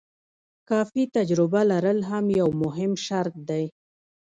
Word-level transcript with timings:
کافي 0.69 1.03
تجربه 1.15 1.61
لرل 1.71 1.99
هم 2.09 2.25
یو 2.39 2.49
مهم 2.63 2.91
شرط 3.05 3.33
دی. 3.49 3.65